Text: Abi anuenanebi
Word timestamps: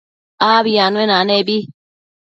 Abi 0.53 0.73
anuenanebi 0.85 1.57